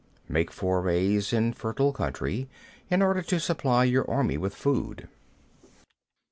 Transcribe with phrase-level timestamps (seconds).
[0.25, 0.33] 21.
[0.33, 2.49] Make forays in fertile country
[2.89, 5.07] in order to supply your army with food.